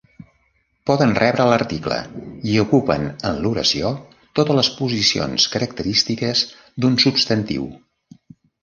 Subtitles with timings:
[0.91, 1.97] Poden rebre l'article
[2.53, 3.93] i ocupen en l'oració
[4.41, 6.47] totes les posicions característiques
[6.81, 7.75] d'un substantiu.